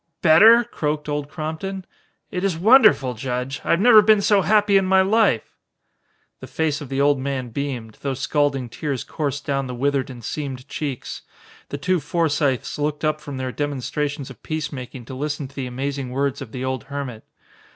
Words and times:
Better?" 0.23 0.63
croaked 0.63 1.07
Old 1.07 1.29
Crompton. 1.29 1.85
"It 2.31 2.43
is 2.43 2.57
wonderful, 2.57 3.13
Judge. 3.13 3.61
I 3.63 3.69
have 3.69 3.79
never 3.79 4.01
been 4.01 4.19
so 4.19 4.41
happy 4.41 4.75
in 4.75 4.83
my 4.83 5.03
life!" 5.03 5.53
The 6.39 6.47
face 6.47 6.81
of 6.81 6.89
the 6.89 6.99
old 6.99 7.19
man 7.19 7.49
beamed, 7.49 7.99
though 8.01 8.15
scalding 8.15 8.67
tears 8.67 9.03
coursed 9.03 9.45
down 9.45 9.67
the 9.67 9.75
withered 9.75 10.09
and 10.09 10.23
seamed 10.23 10.67
cheeks. 10.67 11.21
The 11.69 11.77
two 11.77 11.99
Forsythes 11.99 12.79
looked 12.79 13.05
up 13.05 13.21
from 13.21 13.37
their 13.37 13.51
demonstrations 13.51 14.31
of 14.31 14.41
peacemaking 14.41 15.05
to 15.05 15.13
listen 15.13 15.47
to 15.47 15.53
the 15.55 15.67
amazing 15.67 16.09
words 16.09 16.41
of 16.41 16.51
the 16.51 16.65
old 16.65 16.85
hermit. 16.85 17.23